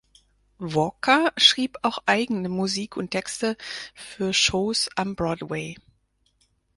Walker 0.57 1.31
schrieb 1.37 1.77
auch 1.83 1.99
eigene 2.07 2.49
Musik 2.49 2.97
und 2.97 3.11
Texte 3.11 3.55
für 3.93 4.33
Shows 4.33 4.89
am 4.95 5.15
Broadway. 5.15 5.77